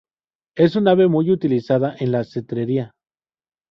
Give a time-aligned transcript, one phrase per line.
[0.55, 2.95] Es un ave muy utilizada en la cetrería.